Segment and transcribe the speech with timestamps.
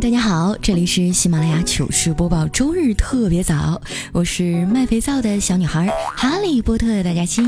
[0.00, 3.82] 大家好，这里是喜马拉雅糗事播报，周日特别早，
[4.12, 7.42] 我是卖肥皂的小女孩哈利波特大家期。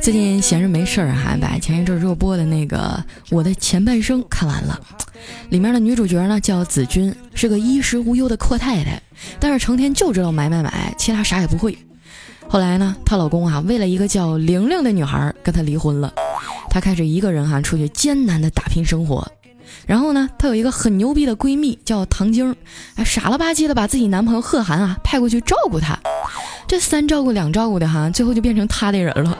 [0.00, 4.80] 最近闲着没事儿哈，把前一阵热播的那个《我的前半生》看完了。
[5.50, 9.02] 里面的女主角呢叫子君，是个衣食无忧的阔太太，
[9.38, 11.76] 但是成天就知道买买买，其他啥也不会。
[12.48, 16.14] 后来呢，她老公啊为了一个叫玲玲的女孩跟她离婚了，
[16.74, 19.24] 她开始一个人哈出去艰难的打拼生活。
[19.86, 22.52] 然后呢，她有一个很牛逼的闺蜜叫唐晶，
[22.96, 25.96] 哎傻了吧唧的把自己男朋友贺涵啊派过去照顾她。
[26.66, 29.38] 这三照顾两照顾的哈，最后就变成她的人了。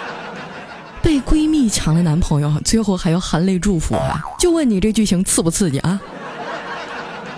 [1.02, 6.00] 被闺蜜抢了男朋友，最后还要含泪祝福哈，就问你这剧情刺不刺激啊？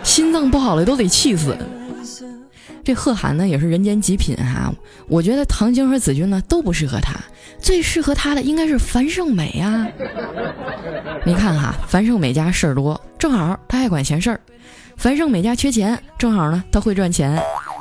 [0.04, 1.58] 心脏不好了都得气死。
[2.88, 4.72] 这贺涵呢也是人间极品哈，
[5.08, 7.14] 我觉得唐晶和子君呢都不适合他，
[7.60, 9.86] 最适合他的应该是樊胜美呀。
[11.26, 14.36] 你看哈，樊胜美家事儿多，正好他爱管闲事儿；
[14.96, 17.32] 樊胜美家缺钱，正好呢他会赚钱。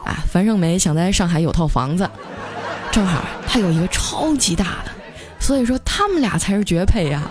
[0.03, 2.09] 啊，樊胜美想在上海有套房子，
[2.91, 4.91] 正好他有一个超级大的。
[5.39, 7.23] 所以说他们俩才是绝配呀！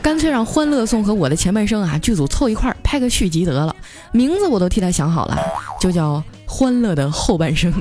[0.00, 3.76] 干脆让《欢乐颂》和我的前半生啊剧组凑一块儿拍个续集得了，
[4.10, 5.38] 名字我都替他想好了，
[5.82, 7.72] 就叫《欢乐的后半生》。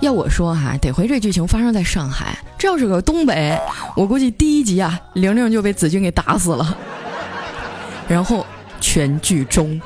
[0.00, 3.58] 要我说哈，得亏这剧情发生在上海，这要是个东北，
[3.96, 6.78] 我估计第一集啊，玲玲就被子君给打死了，
[8.06, 8.46] 然后
[8.80, 9.80] 全剧终。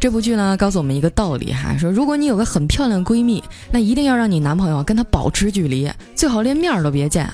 [0.00, 7.30] 这部剧呢，告诉我们一个道理哈，说如果你有个很漂亮闺蜜，那一定要让你男朋友跟她保持距离，最好连面儿都别见，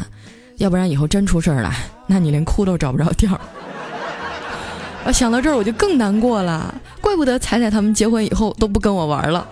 [0.57, 1.73] 要不然以后真出事儿了，
[2.07, 3.41] 那你连哭都找不着调儿。
[5.05, 9.47] 我想到这儿我就更难过了，怪不得彩彩他们结婚以后都不跟我玩了。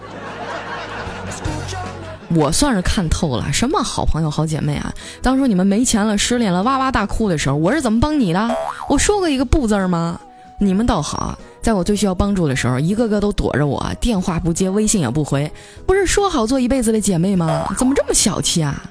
[2.34, 4.90] 我算是看透了，什么好朋友好姐妹啊！
[5.20, 8.56] 当初你们没钱了、失恋了、哇哇大哭的时候，我是怎么帮你的？
[8.88, 10.18] 我说过一个不字儿吗？
[10.58, 11.38] 你们倒好。
[11.60, 15.52] 在我最需要帮助的时候，一个个都躲着我，电话不接，微信也不回。
[15.86, 17.66] 不是说好做一辈子的姐妹吗？
[17.76, 18.82] 怎么这么小气啊？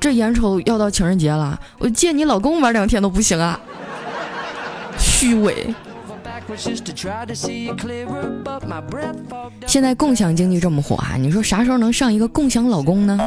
[0.00, 3.58] 这眼瞅要到情人节了，我借你老公玩两天都不行啊？
[4.98, 5.74] 虚伪！
[9.66, 13.18] 现在共享经济这么火啊，你说啥时候能上一个共享老公呢？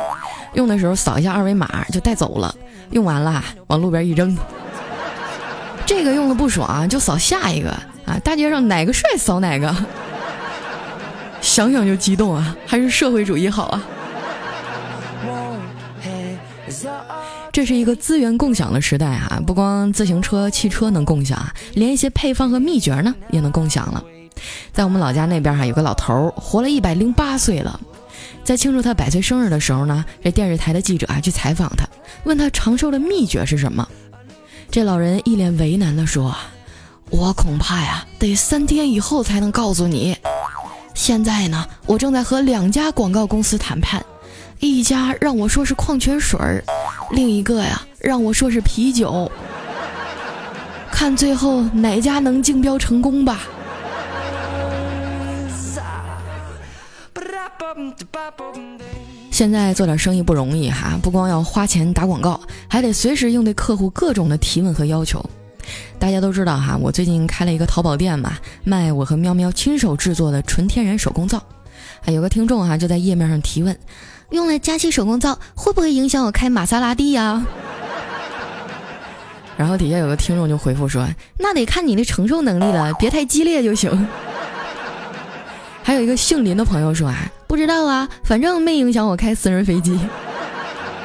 [0.53, 2.53] 用的时候扫一下二维码就带走了，
[2.91, 4.38] 用完了往路边一扔。
[5.86, 7.69] 这个用的不爽就扫下一个。
[8.06, 8.18] 啊！
[8.24, 9.75] 大街上哪个帅扫哪个，
[11.41, 12.56] 想想就激动啊！
[12.66, 13.84] 还是社会主义好啊！
[17.52, 19.42] 这是一个资源共享的时代啊！
[19.46, 24.04] 不光自行车、汽车能共享啊，连一些配方和秘诀呢也能共享了。
[24.72, 27.80] 在我们老家那边哈，有个老头活了一百零八岁了，
[28.44, 31.86] 在庆祝他百岁生日的时候呢，这电视台的记者啊去采访他，
[32.24, 33.88] 问他长寿的秘诀是什么？
[34.72, 36.36] 这老人一脸为难地说。
[37.12, 40.16] 我恐怕呀，得三天以后才能告诉你。
[40.94, 44.06] 现在呢，我正在和两家广告公司谈判，
[44.59, 46.62] 一家让我说是矿泉水儿，
[47.12, 49.31] 另一个呀让我说是啤酒。
[50.92, 53.42] 看最后哪家能竞标成功吧。
[59.31, 62.38] 现在做点生意不容易哈，不光要花钱打广告，
[62.68, 65.24] 还得随时应对客户各种的提问和要求。
[65.98, 68.34] 大家都知道哈，我最近开了一个淘宝店嘛，
[68.66, 71.38] 卖我和喵喵亲手制作的纯天然手工皂。
[72.06, 73.78] 啊，有个听众哈就在页面上提问，
[74.32, 77.46] 用了加气手工皂会不会影响我开玛莎拉蒂呀？
[79.58, 81.08] 然后底下有个听众就回复说，
[81.38, 84.08] 那得看你的承受能力了， 别太激烈就行。
[85.84, 90.00] 还有一个姓林的朋友说啊，不知道啊，反正没影响我开私人飞机。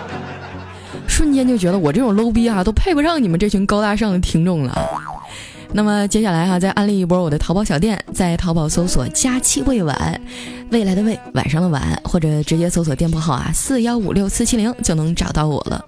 [1.08, 4.90] 瞬间就觉得我这种 low 逼啊，都配不上你们这群高大上的听众了。
[5.76, 10.20] 那么接下来哈，再安利一波我的淘宝小店，在淘宝搜索“佳期未晚”，
[10.70, 15.84] 未来的未，晚上的晚，或者直接搜索店铺号啊，四幺五六四七零就能找到我了。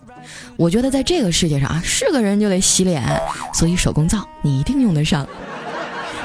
[0.56, 3.00] 我觉得在这个世界上啊，是个人就得洗脸，
[3.54, 5.24] 所以手工皂你一定用得上。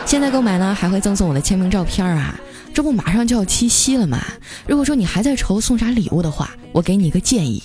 [0.07, 2.35] 现在购买呢，还会赠送我的签名照片啊。
[2.73, 4.17] 这不马上就要七夕了吗？
[4.65, 7.61] 如果说你还在愁送啥礼物的话，我给你一个建议，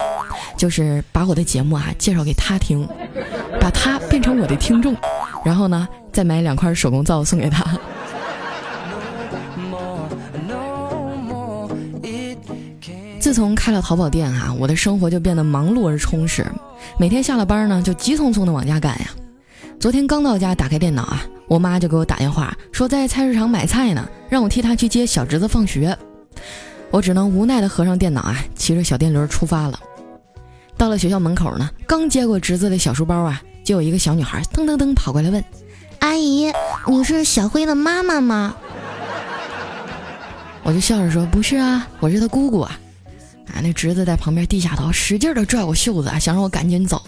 [0.58, 2.87] 就是把我的节目啊介绍给他听，
[3.58, 4.94] 把他变成我的听众，
[5.46, 7.64] 然后呢再买两块手工皂送给他。
[13.20, 16.44] 自从开了淘宝店啊，我的生活就变得忙碌而充实，
[16.98, 19.06] 每天下了班呢就急匆匆的往家赶呀。
[19.78, 21.25] 昨天刚到家，打开电脑啊。
[21.46, 25.96] 我妈就给我打电话说在菜市场买菜呢，让我替她去接小侄子放学。
[26.90, 29.78] 我只能无奈的合上电脑啊，骑着小电驴出发了。
[30.76, 35.44] 到了学校门口呢，刚接过侄子的小书包啊，就有一个小女孩噔噔噔跑过来问
[35.98, 36.52] ：“阿姨，
[36.86, 38.54] 你是小辉的妈妈吗？”
[40.62, 42.78] 我就笑着说：“不是啊，我是他姑姑啊。”
[43.52, 47.02] 啊，那侄子在旁边低下头，使劲的拽我袖子，想让我赶紧走。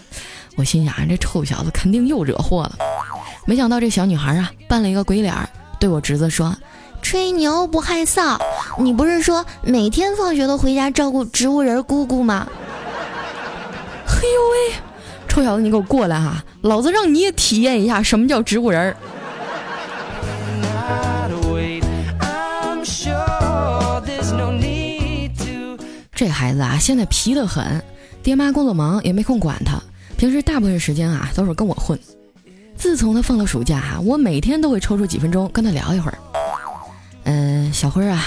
[0.56, 2.72] 我心想，这臭小子肯定又惹祸了。
[3.46, 5.32] 没想到这小女孩啊，扮了一个鬼脸，
[5.78, 6.56] 对我侄子说
[7.00, 8.37] ：“吹牛不害臊，
[8.81, 12.49] 你不是说每天放学都回家照顾植物人姑姑吗？”
[14.05, 14.75] 嘿 呦喂，
[15.38, 16.44] 臭小子，你给我过来哈！
[16.62, 18.96] 老子让你也体验一下什么叫植物人儿。
[26.12, 27.81] 这孩子啊，现在皮得很，
[28.20, 29.81] 爹妈工作忙也没空管他，
[30.17, 31.96] 平时大部分时间啊都是跟我混。
[32.75, 36.19] 自从他放了暑假哈，我每天都会抽出几分钟跟他聊一会儿。
[37.23, 38.25] 嗯，小辉啊，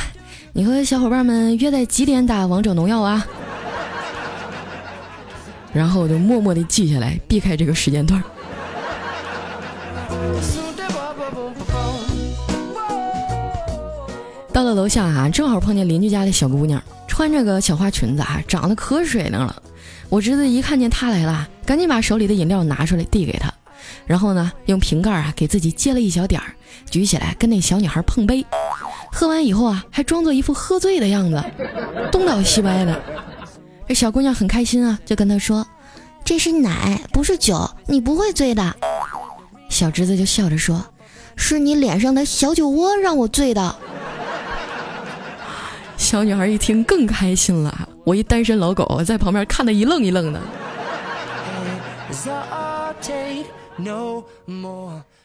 [0.54, 3.28] 你和小伙伴们约在几点打王者荣耀啊？
[5.74, 8.22] 然后我就默默地记下来，避开这个时间段。
[14.54, 19.64] 到了楼下啊，正好碰见邻居家的小姑娘，穿着个小花裙子啊，长得可水灵了。
[20.10, 23.50] 我侄子一看见她来了，赶紧把手里的饮料拿出来递给她，
[24.06, 26.54] 然后呢，用瓶盖啊给自己接了一小点儿，
[26.90, 28.46] 举起来跟那小女孩碰杯。
[29.10, 31.42] 喝完以后啊，还装作一副喝醉的样子，
[32.12, 33.02] 东倒西歪的。
[33.92, 35.68] 这小姑娘很开心啊，就跟他说
[36.24, 38.74] ：“这是奶，不是酒，你不会醉的。”
[39.68, 40.82] 小侄子就笑着说
[41.36, 43.76] ：“是你脸上的小酒窝让我醉的。”
[45.98, 50.40] 小女孩一听更开心了，我一单身老狗在旁边看得一愣一愣的。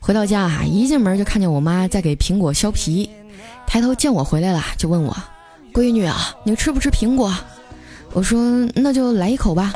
[0.01, 3.09] 回到家啊，一进门就看见我妈在给苹果削皮，
[3.65, 5.17] 抬头见我回来了，就问我
[5.73, 7.33] ：“闺女啊，你吃不吃苹果？”
[8.17, 8.41] 我说
[8.75, 9.75] 那就来一口吧。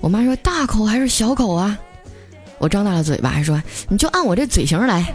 [0.00, 1.76] 我妈说大口还是小口啊？
[2.58, 5.12] 我张大了嘴巴还说你就按我这嘴型来。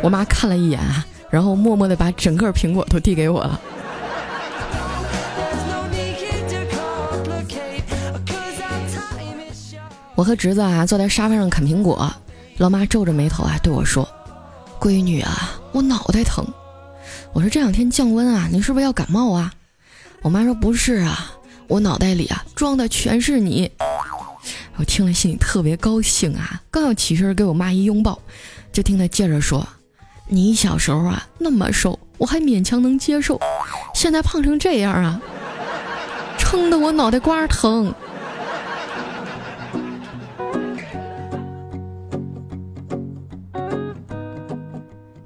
[0.00, 3.60] 我妈看了一眼啊，然后默默的把整个苹果都递给我了。
[10.14, 12.10] 我和侄子啊坐在沙发上啃苹果，
[12.56, 14.08] 老妈皱着眉头啊对我说
[14.80, 16.42] ：“闺女啊，我脑袋疼。”
[17.34, 19.52] 我说这两天降温啊，你是不是要感冒啊？
[20.22, 21.32] 我妈说不是啊，
[21.68, 23.70] 我脑袋里啊装的全是你。
[24.76, 28.18] 我听了心里特别高兴啊，刚要起身给我妈一拥抱，
[28.72, 29.66] 就听她接着说
[30.28, 33.40] ：“你小时候啊那么瘦，我还勉强能接受，
[33.94, 35.20] 现在胖成这样啊，
[36.38, 37.92] 撑得我脑袋瓜疼。”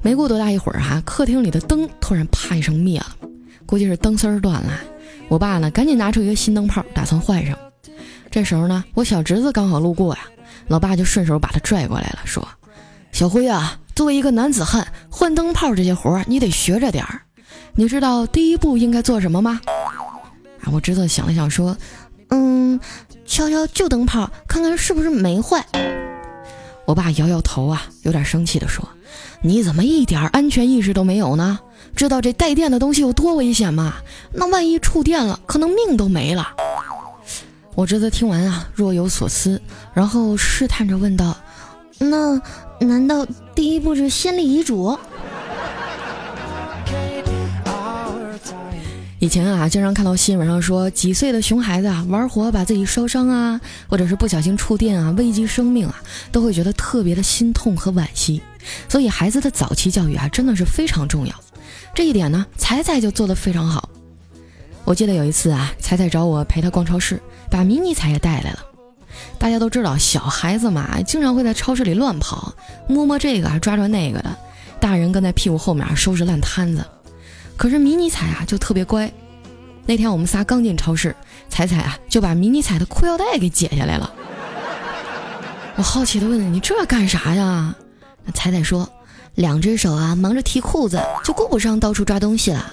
[0.01, 3.17] 没过多大一会儿哈，客厅里的灯突然啪一声灭了。
[3.73, 4.81] 估计是灯丝儿断了，
[5.29, 7.57] 我爸呢赶紧拿出一个新灯泡，打算换上。
[8.31, 10.21] 这时候呢，我小侄子刚好路过呀，
[10.69, 12.47] 老爸就顺手把他拽过来了，说
[13.13, 17.23] ：“小辉啊，作为一个男子汉，换灯泡这些活儿你得学着点儿。
[17.75, 19.59] 你知道第一步应该做什么吗？”
[20.61, 21.75] 啊，我侄子想了想说
[22.29, 22.79] ：“嗯，
[23.25, 25.65] 敲敲旧灯泡，看看是不是没坏。”
[26.85, 28.87] 我爸摇摇头啊，有点生气的说
[29.43, 31.59] ：“你怎么一点安全意识都没有呢？”
[31.95, 33.95] 知道这带电的东西有多危险吗？
[34.33, 36.49] 那万一触电了，可能命都没了。
[37.75, 39.61] 我侄子听完啊，若有所思，
[39.93, 41.37] 然后试探着问道
[41.99, 42.41] ：“那
[42.81, 44.99] 难道第一步是先立遗嘱？”
[49.23, 55.95] 以前啊，经常看到新闻上说，几岁的熊孩子啊，玩火把自己烧伤啊，或者是不小心触电啊，危及生命啊，
[56.33, 58.43] 都会觉得特别的心痛和惋惜。
[58.89, 61.33] 所以孩子的早期教育啊，真的是非常重要。
[61.95, 63.89] 这一点呢，彩彩就做得非常好。
[64.83, 68.59] 我记得有一次啊，彩彩找我陪她逛超市，把迷你彩也带来了。
[69.39, 72.53] 大家都知道，小孩子嘛，经常会在超市里乱跑，
[72.89, 74.37] 摸摸这个，抓抓那个的。
[74.81, 76.85] 大人跟在屁股后面收拾烂摊子。
[77.57, 79.11] 可是迷你彩啊，就特别乖。
[79.87, 81.15] 那天我们仨刚进超市，
[81.49, 84.13] 彩彩啊就把迷你彩的裤腰带给解下来了。
[85.77, 87.75] 我好奇的问：“你这干啥呀？”
[88.25, 88.89] 那彩彩说。
[89.37, 92.71] 两只手啊，忙着提裤子，就顾不上到处抓东西了。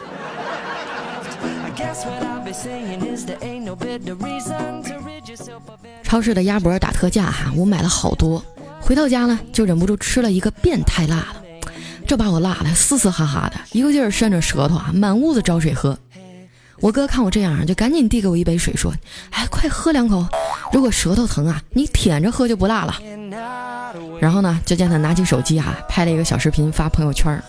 [6.04, 8.44] 超市的鸭脖打特价哈，我买了好多，
[8.82, 11.42] 回到家呢就忍不住吃了一个变态辣的，
[12.10, 15.96] 这把我辣的嘶嘶哈哈的，一个劲儿扇着舌头啊，满屋子找水喝。
[16.80, 18.92] 我哥看我这样，就赶紧递给我一杯水，说
[19.30, 20.26] ：“哎，快喝两口，
[20.74, 23.00] 如果舌头疼啊，你舔着喝就不辣了。”
[24.20, 27.40] 然后呢，就见他拿起手机啊，拍了一个小视频发朋友圈，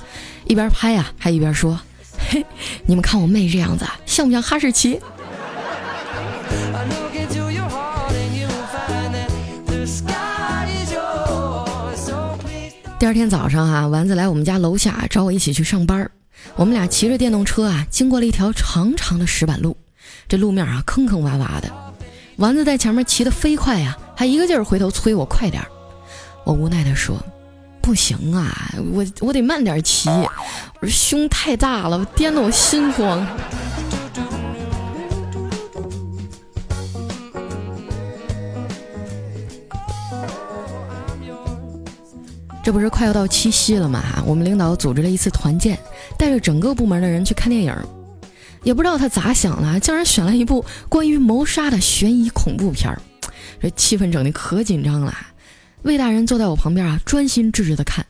[0.44, 1.80] 一边拍呀，还一边说
[2.28, 2.44] ：“嘿，
[2.84, 5.00] 你们看我妹这样子，像不像哈士奇？
[13.00, 16.10] 第二天早上啊，丸子来我们家楼下找我一起去上班。
[16.54, 19.74] 我们俩骑着电动车啊，经过了一条长长的石板路，
[20.28, 21.72] 这路面啊坑坑洼洼的。
[22.36, 25.68] 丸子在前面骑得飞快呀，还一个劲儿回头催我快点儿。
[26.44, 27.16] 我无奈地说
[27.80, 30.30] ：“不行啊，我我得慢点骑，我
[30.82, 33.26] 这胸太大了，颠得我心慌。”
[42.62, 44.22] 这不是快要到七夕了吗？
[44.26, 45.78] 我们领导组织了一次团建，
[46.18, 47.74] 带着整个部门的人去看电影。
[48.62, 53.00] 也不知道他咋想的，竟然选了一部关于谋杀的悬疑恐怖片儿。
[53.60, 55.14] 这气氛整的可紧张了。
[55.82, 58.04] 魏大人坐在我旁边啊，专心致志的看。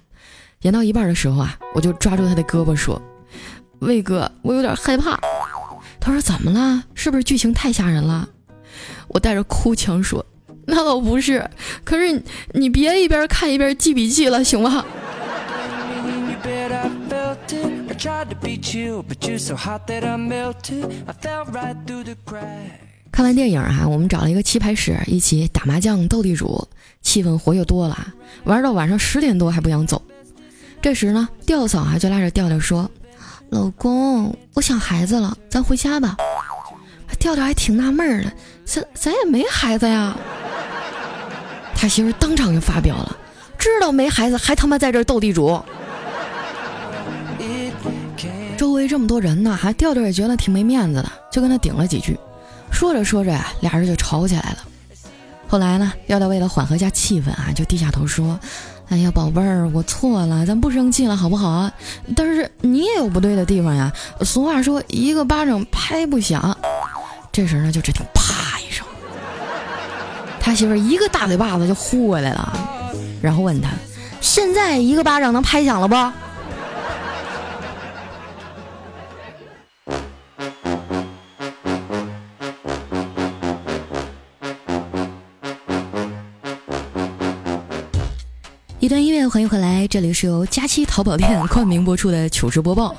[0.63, 3.01] 演到一半的时候啊，我就抓住他的胳膊说
[3.79, 5.19] ：“魏哥，我有点害怕。”
[6.01, 6.83] 他说：“怎么了？
[6.95, 8.29] 是不是剧情太吓人了？”
[9.07, 10.27] 我带着哭腔说。
[10.71, 11.45] 那倒不是，
[11.83, 12.23] 可是
[12.55, 14.85] 你别一边看一边记笔记了，行吗？
[23.11, 26.67] 看完电影啊，我们找了一个棋牌室，一起打麻将、斗地主，
[27.03, 28.15] 气氛活跃多了。
[28.45, 30.01] 玩到晚上十点多还不想走，
[30.81, 32.89] 这时呢，调嫂啊就拉着调调说
[33.51, 36.17] ：“老公，我想孩子了，咱回家吧。”
[37.19, 38.33] 调调还挺纳闷的，
[38.65, 40.17] 咱咱也没孩子呀。
[41.81, 43.17] 他媳妇当场就发飙了，
[43.57, 45.59] 知道没孩子还他妈在这斗地主。
[48.59, 52.19] 周围这么多人呢，还调调也觉得挺没面子的，就跟他顶了几句。
[52.71, 54.59] 说着说着呀，俩人就吵起来了。
[55.49, 58.39] 后来呢，调调为了缓和一下气氛啊，就低下头说
[58.91, 61.73] ：“哎呀，宝贝儿，我错了，咱不生气了，好不好啊？
[62.15, 63.91] 但是你也有不对的地方呀。
[64.21, 66.55] 俗话说，一个巴掌拍不响。
[67.33, 68.20] 这时呢，就只听啪。”
[70.41, 72.53] 他媳妇一个大嘴巴子就呼过来了，
[73.23, 73.69] 然后问他
[74.21, 75.95] ：“现在一个巴掌能拍响了不？”
[88.81, 92.97] 一段音乐，欢迎回来，这里是由佳期淘宝店冠名播出的糗事播报，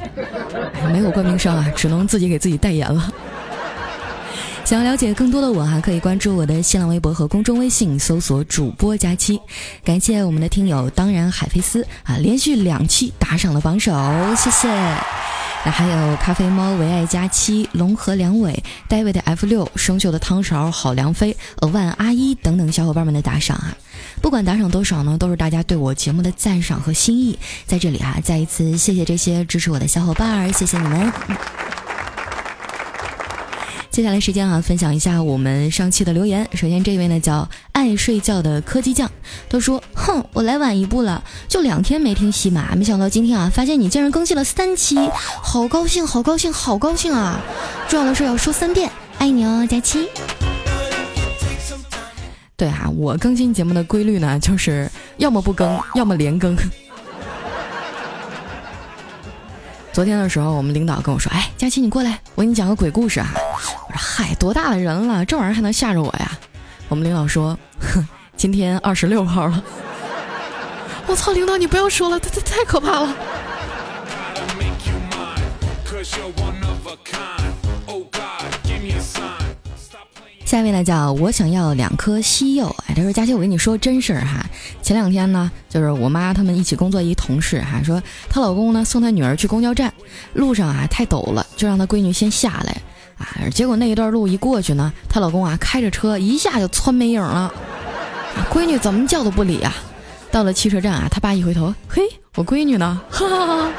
[0.93, 3.11] 没有冠名商啊，只能自己给自己代言了。
[4.63, 9.37] 想要了解更多的我哈，可以关注我的新浪微博和公众微信，搜索主播佳期。
[9.83, 13.91] 感谢我们的听友，当然海飞丝啊，连续两期打赏了榜首，
[14.37, 14.69] 谢谢。
[15.65, 23.75] 那还有咖啡猫、唯爱佳期、龙和梁伟、戴维的 F 六、生锈的汤勺、郝良飞、额万阿一等等小伙伴们的打赏啊，
[24.21, 27.37] 不管打赏多少呢，都是大家对我节目的赞赏和心意。
[27.65, 31.11] 在这里啊，再一次谢谢这些支持我的小伙伴儿，谢谢你们。
[33.91, 36.47] 接下来时间啊，分享一下我们上期的留言。
[36.53, 39.11] 首先这位呢叫爱睡觉的柯基酱，
[39.49, 44.95] 他说：“哼，我来晚一步了，就两天没听喜马，没想到今天啊，发现你竟然更新了三期，
[45.41, 47.41] 好高兴，好高兴，好高兴啊！
[47.89, 50.07] 重要的事要说三遍，爱你哦，佳期。”
[52.55, 56.55] 对啊，我更新节目的规律呢，就是要么不更，要么连更。
[59.91, 66.31] 昨天的时候，我们领导跟我说：“哎，佳琪，你过来，我给你讲个鬼故事啊。”我说：“嗨，多大的人了，这玩意儿还能吓着我呀？”
[66.87, 69.63] 我们领导说：“哼，今天二十六号了。
[71.07, 73.15] ”我操，领导你不要说了，这这太可怕了。
[80.45, 84.45] 下一位呢叫我想要两颗西柚，哎，他说佳琪，我跟你说真事儿哈，
[84.81, 89.93] 前两天呢，就是我妈他们一起工作一同事哈，说她老公呢送她女儿去公交站，
[90.33, 92.81] 路上啊太陡了，就让她闺女先下来
[93.51, 97.53] 结果那一段路一过去呢，她老公啊开着车一下就窜没影了，
[98.49, 99.73] 闺女怎么叫都不理啊，
[100.31, 102.01] 到了汽车站啊，他爸一回头，嘿，
[102.35, 103.01] 我闺女呢？
[103.09, 103.71] 哈哈哈，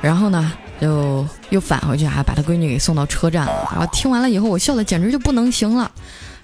[0.00, 0.52] 然后呢？
[0.78, 3.66] 就又返回去啊，把他闺女给送到车站了。
[3.72, 5.90] 然后听完了以后，我笑的简直就不能行了。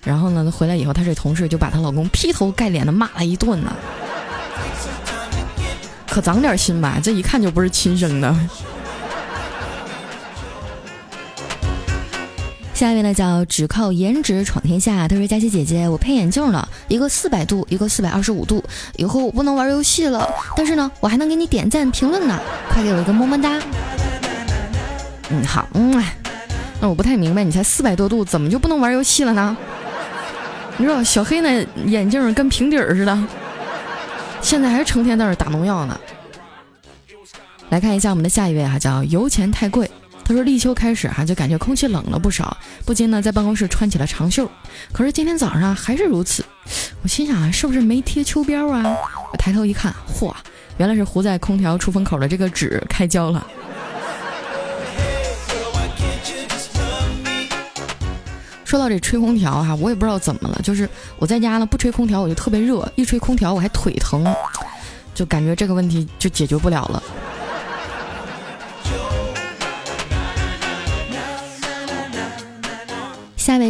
[0.03, 3.71] 然后呢，回来以后，她这同事就把她老公劈头盖脸的骂了一顿呢。
[6.09, 8.35] 可长点心吧，这一看就不是亲生的。
[12.83, 15.07] 下一位呢，叫只靠颜值闯天下。
[15.07, 18.61] 他说：“佳琪姐姐，我配眼镜了，一个四百度，一个四百二十五度。
[18.97, 22.37] 以后我不能玩游戏了，但是呢，我还能给你点赞评论呢。
[22.69, 23.57] 快给我一个么么哒。”
[25.31, 26.03] 嗯好，嗯，
[26.81, 29.57] 那我不太明白，你才四百多度，怎么就不能玩游戏了呢？
[30.77, 33.17] 你知道小黑那眼镜跟平底儿似的，
[34.41, 35.97] 现在还成天在那打农药呢。
[37.69, 39.89] 来看一下我们的下一位哈，叫油钱太贵。
[40.25, 44.51] 他说立秋开始哈，就感觉空气冷了不少，不禁呢在办公室穿起了长袖。
[44.93, 46.45] 可是今天早上还是如此，
[47.03, 48.83] 我心想啊，是不是没贴秋膘啊？
[49.33, 50.33] 我抬头一看，嚯，
[50.79, 53.47] 原来是糊在空调出风口的这个纸开胶了。
[58.65, 60.89] 说到这吹空调哈，我也不知道怎么了，就是
[61.19, 64.25] 我在家呢不吹空调我就特别热，一吹空调我还腿疼，
[65.15, 67.03] 就感觉这个问题就解决不了了。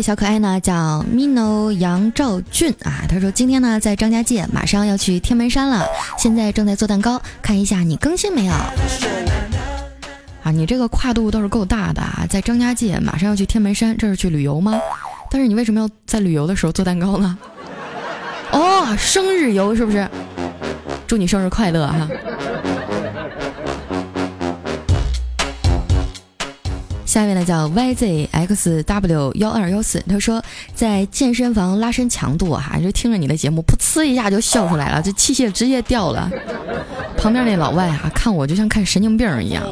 [0.03, 5.87] 小可爱呢叫 mino 杨兆俊啊，他说今天呢在张家界，马上要去天门山了，
[6.19, 8.53] 现在正在做蛋糕，看一下你更新没有。
[10.43, 12.27] 啊，你这个跨度倒是够大的啊！
[12.29, 14.77] 在张家界，马上要去天门山，这是去旅游吗？
[15.31, 17.39] 但是你为什么要在旅游的时候做蛋糕呢？
[18.51, 20.09] 哦，生日游是不是？
[21.07, 22.09] 祝你生日快乐哈！
[27.13, 30.43] 下面呢叫 YZXW 幺二幺四，他说
[30.75, 36.31] 在健身房拉伸强度哈，就听着你的节目，噗呲一下就笑出来了，这器械直接掉了。
[37.19, 39.63] 旁边那老外啊，看我就像看神经病一样。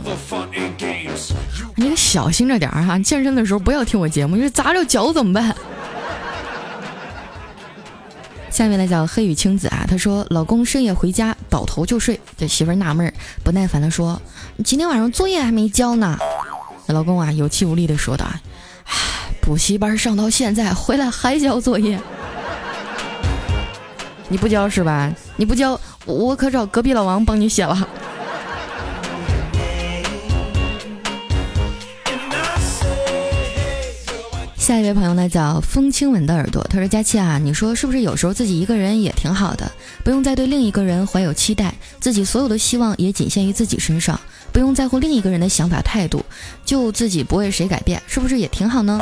[1.77, 5.57] 你可小心着点儿哈，健身的时候不要听我节目，你说砸着脚怎么办？
[8.51, 13.11] 下面呢叫黑羽青子啊，他说老公深夜回家倒头就睡，这媳妇纳闷
[13.43, 14.21] 不耐烦的说
[14.59, 16.19] ：“你今天晚上作业还没交呢。”
[16.93, 18.27] 老公啊有气无力的说道
[18.85, 18.95] ：“唉，
[19.41, 21.99] 补习班上到现在回来还交作业，
[24.29, 25.13] 你不交是吧？
[25.37, 27.89] 你不交。”我可找隔壁老王帮你写了。
[34.61, 39.73] 下一位朋友呢，叫风轻吻的耳朵，他说：“佳期啊，你说是不是有时候自己一个人也挺好的，
[40.05, 44.21] 不用再对另一个人怀有期待，自己所有的希望也仅限于自己身上，
[44.53, 46.23] 不用在乎另一个人的想法态度，
[46.63, 49.01] 就自己不为谁改变，是不是也挺好呢？”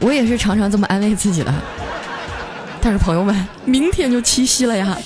[0.00, 1.52] 我也是常常这么安慰自己的，
[2.80, 4.96] 但是朋友们，明天就七夕了呀！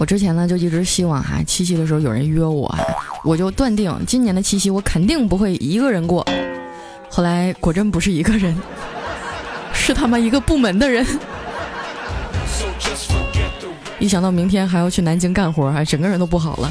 [0.00, 2.74] 我之前呢就一直希望哈，七夕的时候有人约我，
[3.22, 6.26] 我就断定今年的七夕我肯定不会一个人过。
[7.10, 8.56] 后来果真不是一个人，
[9.74, 11.06] 是他妈一个部门的人。
[13.98, 16.70] 一想到明天还要去南京干活，还整个人都不好了。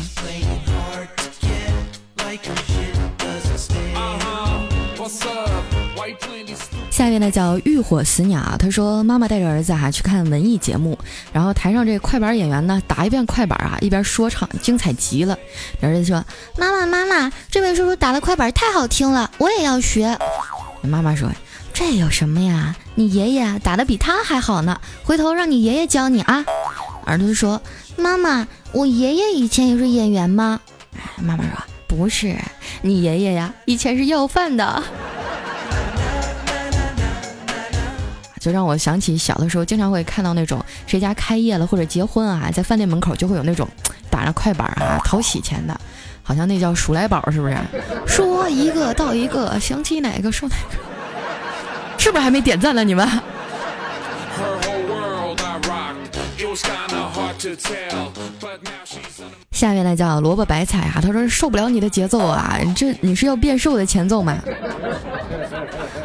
[7.00, 11.00] 下一位呢叫浴火死鸟，他说妈妈带着儿子哈去看文艺节目，
[11.32, 15.40] 然后台上这快板演员呢打一遍快板啊，一边说唱，精彩极了。
[15.80, 16.22] 儿子说
[16.60, 20.20] ：“妈妈妈妈，这位叔叔打的快板太好听了，我也要学。”
[20.84, 21.32] 妈妈说
[21.72, 22.76] ：“这有什么呀？
[22.96, 26.44] 你爷爷打的比他还好呢，回头让你爷爷教你啊。”
[27.08, 27.62] 儿子说
[27.96, 30.60] ：“妈妈，我爷爷以前也是演员吗？”
[31.16, 31.54] 妈妈说
[31.88, 32.36] ：“不是，
[32.82, 34.84] 你爷爷呀，以前是要饭的。”
[38.40, 43.68] 就让我想起小的时候，经常会看到那种谁家开业了或者结婚啊，在饭店门口就会有那种
[44.10, 45.80] 打着快板啊讨喜钱的，
[46.24, 47.58] 好像那叫数来宝，是不是？
[48.08, 50.78] 说一个到一个，想起哪个说哪个，
[51.98, 52.84] 是不是还没点赞呢？
[52.84, 53.08] 你们？
[59.60, 64.38] 下面呢叫萝卜白菜啊，他说受不了你的节奏啊，这你是要变瘦的前奏吗？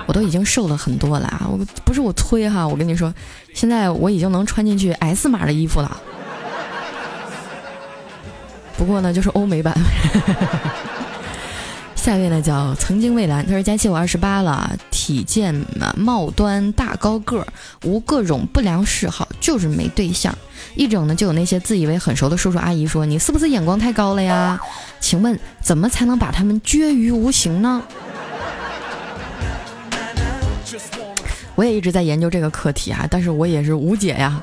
[0.07, 1.47] 我都已经瘦了很多了啊！
[1.49, 3.15] 我不是我催哈，我跟你说，
[3.55, 5.97] 现在我已经能穿进去 S 码的衣服了。
[8.77, 9.73] 不过呢，就是欧美版。
[11.95, 15.55] 下一位呢叫曾经蔚蓝，他说佳期我二十八了，体健
[15.97, 17.47] 貌端大高个儿，
[17.85, 20.35] 无各种不良嗜好，就是没对象。
[20.75, 24.59] 一整呢就有那些自以为很熟的叔叔阿姨说你是不是眼光太高了呀？
[25.01, 27.83] 请问怎么才能把他们绝于无形呢？
[31.55, 34.43] 我也一直在研究这个课题啊，但是我也是无解呀。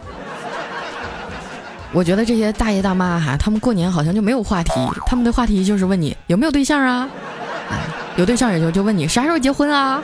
[1.92, 4.72] 我觉得这些大爷大妈哈，他们过年好像就没有话题，
[5.08, 7.10] 他们的话题就是问你有没有对象啊，
[8.16, 10.02] 有对象也就就问你啥时候结婚啊，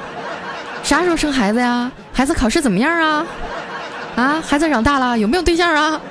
[0.83, 3.25] 啥时候生孩子呀，孩子考试怎么样啊，
[4.17, 6.01] 啊，孩子长大了有没有对象啊？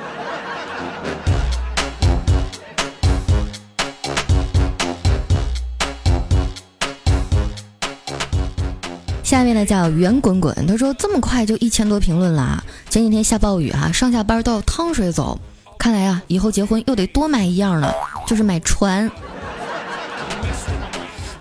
[9.24, 12.62] 下面呢叫圆滚滚，他说这么快就一千多评论了。
[12.88, 15.36] 前几天下暴雨啊，上下班都要趟水走。
[15.76, 17.92] 看来啊，以后结婚又得多买一样了，
[18.24, 19.10] 就是买船。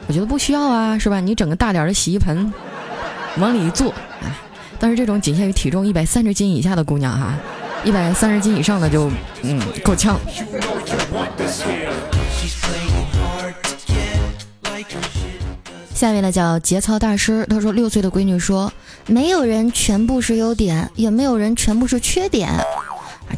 [0.08, 1.20] 我觉得不需要啊，是吧？
[1.20, 2.52] 你整个大点的洗衣盆，
[3.38, 3.94] 往里一坐，
[4.80, 7.34] 但是这种仅限于体重一百三十斤以下的姑娘哈，
[7.84, 9.10] 一百三十斤以上的就
[9.44, 10.20] 嗯够呛。
[15.94, 18.72] 下面呢叫节操大师，他说六岁的闺女说，
[19.08, 22.50] 没有人全部是优点，也没有人全部是缺点。
[22.50, 22.64] 啊，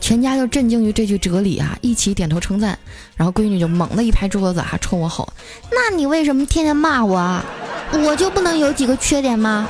[0.02, 2.78] 全家就震惊于这句哲理啊，一起点头称赞。
[3.16, 5.32] 然后闺女就猛地一拍桌子，还冲我吼
[5.72, 7.46] ：“那你为什么天天骂我啊？
[7.94, 9.68] 我就不能有几个缺点吗？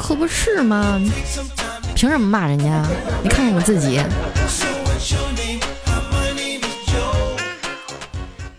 [0.00, 0.98] 可不是吗？
[1.94, 2.82] 凭什么骂人家？
[3.22, 4.00] 你看看你自己。”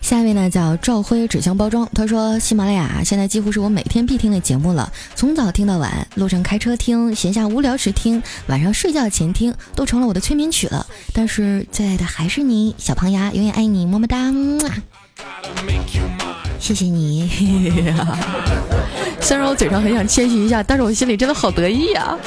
[0.00, 10.86] 下一位呢叫赵辉纸箱包装，他说喜马拉雅现在几乎是我每天必听的节目了，从早听到晚，路上开车听，闲暇无聊时听，晚上睡觉前听，都成了我的催眠曲了。
[11.12, 14.32] 但是最爱的还是你，小胖丫，永远爱你，么么哒，
[16.60, 17.30] 谢谢你。
[19.22, 22.18] 虽然我嘴上很想谦虚一下，但是我心里真的好得意啊。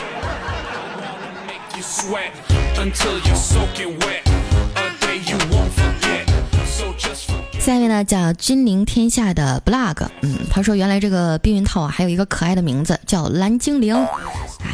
[7.65, 14.05] 下一位呢叫君临天下的 blog，嗯，他说原来这个避孕套啊还有一个可爱的名字叫蓝精灵，啊，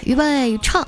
[0.03, 0.85] 预备唱，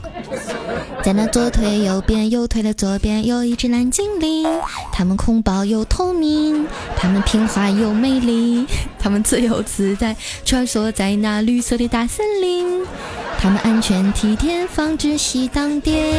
[1.02, 4.46] 在那左腿右边右腿的左边有一只蓝精灵，
[4.92, 8.68] 它们恐怖又透明，它们听话又美丽，
[9.00, 10.14] 它们自由自在
[10.44, 12.86] 穿梭在那绿色的大森林，
[13.40, 16.12] 它们安全体贴防止西当爹。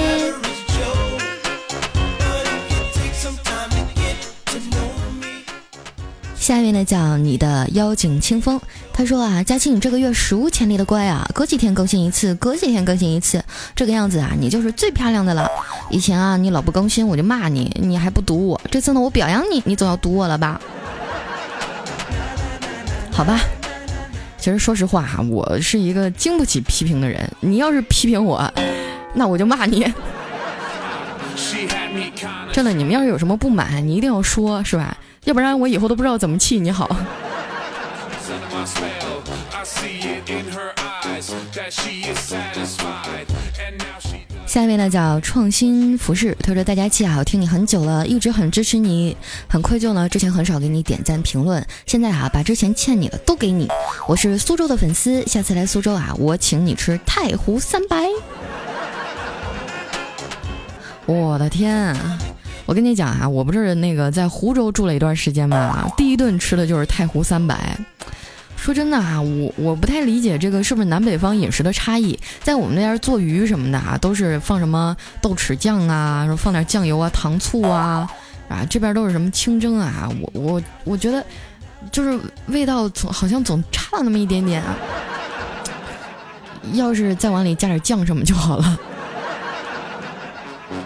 [6.44, 8.60] 下面呢叫你的妖精清风，
[8.92, 13.42] 他说啊，佳期你这个月史无前例的乖啊，隔几天更新一次，隔几天更新一次，
[13.74, 15.48] 这个样子啊，你就是最漂亮的了。
[15.88, 20.60] 以前啊，你老不更新我就骂你，你还不堵我，这次呢我表扬你，你总要堵我了吧？
[23.10, 23.40] 好吧，
[24.36, 28.52] 其实说实话哈，我是一个经不起批评的人，你要是批评我，
[29.14, 29.90] 那我就骂你。
[32.52, 34.94] 真的，你们要是有什么不满，你一定要说，是吧？
[35.24, 36.88] 要不然我以后都不知道怎么气你好。
[44.46, 49.16] 下一位呢叫创新服饰，他说大家气啊，我听你很久了，一直很支持你，
[49.48, 53.66] 很愧疚呢，之前很少给你点赞评论，现在啊把之前欠你的都给你。
[54.06, 58.06] 我是苏州的粉丝，下次来苏州啊，我请你吃太湖三白。
[61.06, 61.96] 我的天！
[62.66, 67.78] 我跟你讲啊，我不是那个在湖州住了一段时间嘛，第一顿吃的就是太湖三百。
[68.56, 72.18] 说真的啊，我我不太理解这个是不是南北方饮食的差异。
[72.42, 78.08] 在我们那边做鱼什么的啊，都是放什么豆豉酱啊，说放点酱油啊、糖醋啊，
[78.48, 80.08] 啊这边都是什么清蒸啊。
[80.18, 81.22] 我我我觉得
[81.92, 84.74] 就是味道总好像总差了那么一点点啊。
[86.72, 88.80] 要是再往里加点酱什么就好了。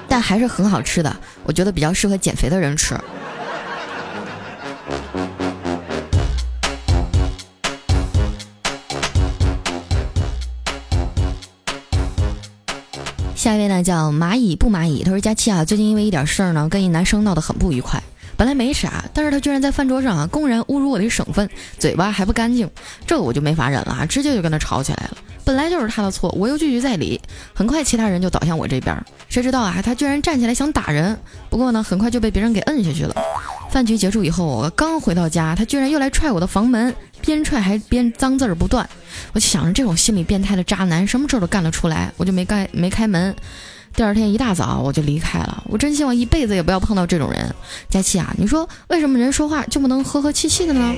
[0.08, 2.96] 但还是很好吃的，我觉得比较适合减肥的人吃。
[13.36, 18.02] 下一位呢叫蚂蚁不蚂蚁，他说佳期啊，最近因为一点事儿呢，跟一男生闹得很不愉快。
[18.36, 22.68] 本来没啥，但是他居然在饭桌上啊，公然侮辱我的省份，嘴巴还不干净，
[23.06, 25.18] 这我就没法忍了，直接就跟他吵起来了。
[25.48, 27.18] 本来就是他的错，我又句句在理。
[27.54, 28.94] 很快其他人就倒向我这边，
[29.30, 33.14] 谁知道啊，他居然站起来想打人，不过呢，很快就被别人给摁下去了。
[33.70, 38.86] 饭局结束以后，我刚回到家，他居然又来踹我的房门，边踹还边脏字儿不断。
[39.32, 43.34] 我就想着这种心理变态的渣男，什么事儿都干得出来，我就没开没开门。
[43.96, 45.64] 第二天一大早我就离开了。
[45.68, 47.54] 我真希望一辈子也不要碰到这种人。
[47.88, 50.94] 佳琪啊，你说为什么人说话就不能和和气气的呢？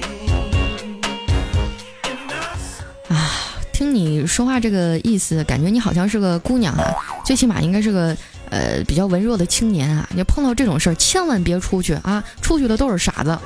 [3.80, 6.84] 听你说话这个意思，感觉你好像是个姑娘啊，
[7.24, 8.14] 最起码应该是个
[8.50, 10.06] 呃比较文弱的青年啊。
[10.14, 12.22] 你碰到这种事儿，千万别出去啊！
[12.42, 13.38] 出去的都是傻子。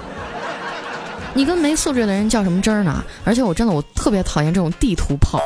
[1.35, 3.05] 你跟没素质的人较什么真儿呢？
[3.23, 5.41] 而且我真的我特别讨厌这种地图炮。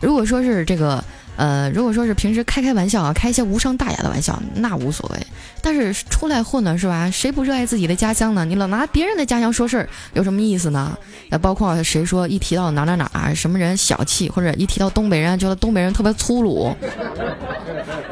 [0.00, 1.02] 如果说是这个。
[1.38, 5.26] 呃，如果说是平时开开玩笑啊，开一些无伤大雅的玩笑，那无所谓。
[5.62, 7.08] 但是出来混呢，是吧？
[7.12, 8.44] 谁不热爱自己的家乡呢？
[8.44, 10.98] 你老拿别人的家乡说事儿，有什么意思呢？
[11.30, 16.74] 呃，包括谁说一提到哪哪哪什么人小气，或者一提到东北人，觉得东北人特别粗鲁，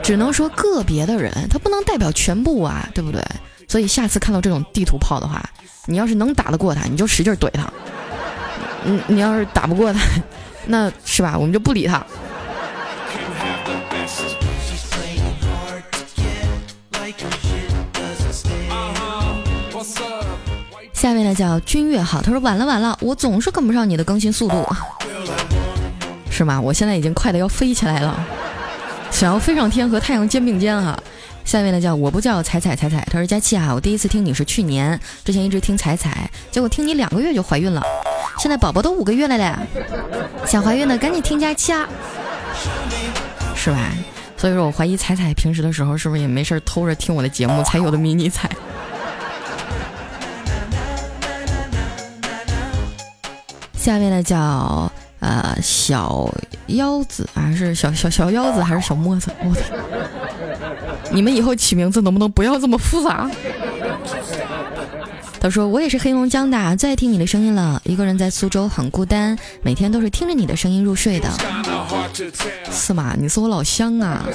[0.05, 3.21] 只能说个别的人，他不能代表全部啊，对不对？
[3.67, 5.45] 所以下次看到这种地图炮的话，
[5.87, 7.69] 你要是能打得过他，你就使劲怼他。
[8.85, 9.99] 嗯，你要是打不过他，
[10.67, 11.37] 那是吧？
[11.37, 12.07] 我们就不理他。
[20.97, 24.67] 下面呢叫君越好，他说晚了晚了，我总是跟不上你的更新速度。
[26.31, 26.59] 是吗？
[26.59, 28.19] 我现在已经快的要飞起来了，
[29.11, 30.99] 想要飞上天和太阳肩并肩哈。
[31.45, 37.83] 下一位呢叫我不叫彩彩彩彩，他说佳期啊，我第一次听你是去年，之前一直听彩彩，结果听你两个月就怀孕了，
[38.39, 39.55] 现在宝宝都五个月了嘞，
[40.47, 41.87] 想怀孕的赶紧听佳期啊，
[43.55, 43.93] 是吧？
[44.39, 48.51] 所以说我怀疑彩彩平时的时候是不是也没事偷着听我的节目才有的迷你彩。
[53.87, 56.29] 下一位呢叫呃小
[56.66, 59.31] 腰子啊，是小小小腰子还是小沫子？
[59.44, 59.61] 我的。
[61.12, 63.31] 你们以后起名字能不能不要这么复杂？
[65.38, 67.81] 他说：“我也是黑龙江的，最爱听你的声音了。
[67.85, 71.31] 一个人在苏州很孤单，每天都是听着你的声音入睡的。
[72.72, 73.14] 是吗？
[73.16, 74.27] 你是我老乡啊。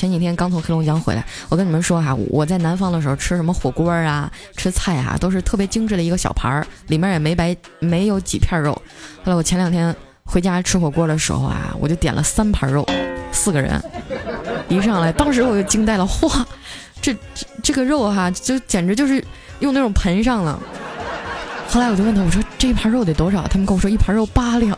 [0.00, 8.72] 前几天刚从黑龙江回来，我跟你们说哈，我在南方的时候吃什么火锅啊，吃菜啊，都是特别精致的一个小盘儿，里面也没白没有几片肉。
[8.72, 12.82] 后来我前两天回家吃火锅的时候啊，我就点了三盘肉。”
[13.30, 13.78] 四个人
[14.70, 16.46] 一上来，当时我就惊呆了，哇，
[17.02, 19.22] 这这这个肉哈，就简直就是
[19.58, 20.58] 用那种盆上了。
[21.68, 23.46] 后来我就问他，我说这一盘肉得多少？
[23.48, 24.74] 他们跟我说一盘肉八两。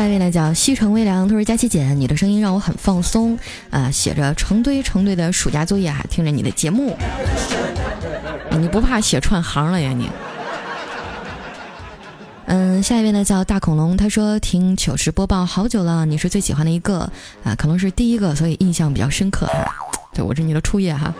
[0.00, 6.96] 下一位呢叫西城微凉，他说佳琪姐，你的声音让我很放松啊，写着成堆成堆的暑假作业哈，听着你的节目，
[8.58, 10.08] 你不怕写串行了呀你？
[12.46, 17.00] 嗯，下一位呢叫大恐龙，他说听糗事播报好久了，你是最喜欢的一个
[17.44, 19.66] 啊，可能是第一个，所以印象比较深刻哈。
[20.14, 21.14] 对我是你的初夜哈。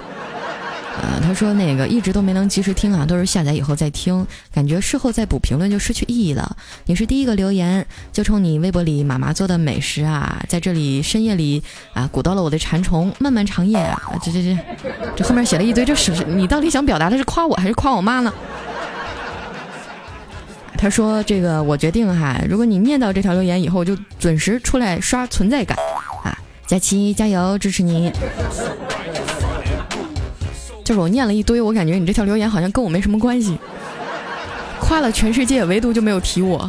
[1.02, 6.56] 呃，他说那个一直都没能及时听啊，都是下载以后再听，感觉事后再补评论就失去意义了。
[6.84, 11.62] 你是第一个留言，就冲你微博里妈妈做的美食啊，在这里深夜里
[11.94, 14.58] 啊鼓到了我的馋虫，漫漫长夜啊，这这这，
[15.16, 18.32] 这后面写了一堆，这是你到底想表达的是夸我还是夸我妈呢？
[20.76, 25.76] 他说：“这个我决定哈，如果你念到这条留言以后，就准时出来刷存在感
[26.24, 26.32] 啊！
[26.66, 28.10] 佳琪加油，支持你。
[30.90, 33.56] 就是我念了一堆，我感觉你这条留言好像跟我没什么关系，
[34.80, 36.68] 夸了全世界，唯独就没有提我。”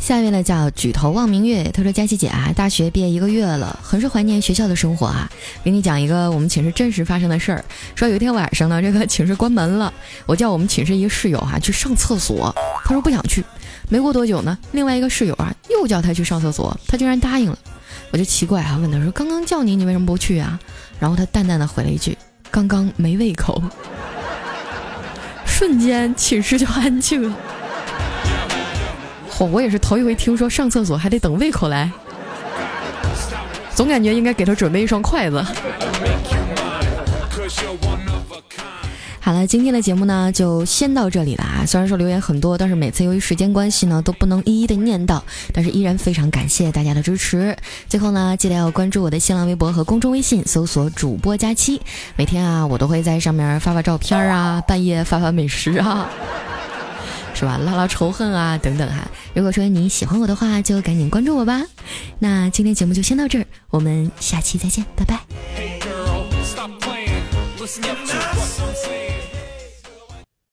[0.00, 5.30] 下一位呢叫举头望明月，他说佳琪姐啊，大学毕业一个月了，很是怀念学校的生活啊。
[5.62, 7.62] 给你讲一个我们寝室真实发生的事儿，
[7.94, 9.92] 说有一天晚上呢，这个寝室关门了，
[10.24, 12.54] 我叫我们寝室一个室友哈去上厕所，
[12.86, 13.44] 他说不想去。
[13.92, 17.58] 没过多久呢，另外一个室友啊又叫他去上厕所，他竟然答应了。
[18.10, 20.58] 我就奇怪啊，问他说刚刚叫你，你为什么不去啊？
[20.98, 22.16] 然后他淡淡的回了一句，
[22.50, 23.62] 刚刚没胃口。
[25.44, 27.36] 瞬间寝室就安静了。
[29.30, 31.92] 嚯，我也是头一回听说上厕所还得等胃口来，
[33.74, 35.44] 总感觉应该给他准备一双筷子。
[39.24, 41.64] 好了，今天的节目呢就先到这里了啊！
[41.64, 47.56] 虽然说留言很多，但是每次由于时间关系呢都不能一一的念到，但是依然非常感谢大家的支持。
[47.88, 51.80] 最后呢，记得要关注我的新浪微博和公众微信，搜索主播佳期，
[52.16, 56.10] 每天啊我都会在上面发发照片啊，半夜发发美食啊。
[57.32, 57.58] 是吧？
[57.64, 59.08] 拉拉仇恨啊，等等哈。
[59.34, 61.62] 如果说你喜欢我的话，就赶紧关注我吧。
[62.18, 65.20] 那今天节目就先到这儿，我们下期再见，拜拜。